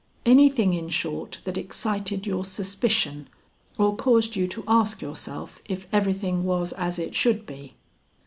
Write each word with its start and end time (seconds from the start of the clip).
anything 0.25 0.73
in 0.73 0.89
short, 0.89 1.37
that 1.43 1.59
excited 1.59 2.25
your 2.25 2.43
suspicion 2.43 3.29
or 3.77 3.95
caused 3.95 4.35
you 4.35 4.47
to 4.47 4.63
ask 4.67 4.99
yourself 4.99 5.61
if 5.65 5.85
everything 5.93 6.43
was 6.43 6.73
as 6.73 6.97
it 6.97 7.13
should 7.13 7.45
be?" 7.45 7.75